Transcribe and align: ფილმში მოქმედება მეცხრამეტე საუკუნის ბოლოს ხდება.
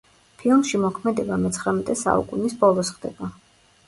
ფილმში 0.43 0.79
მოქმედება 0.85 1.37
მეცხრამეტე 1.43 1.95
საუკუნის 1.99 2.57
ბოლოს 2.65 2.91
ხდება. 2.97 3.29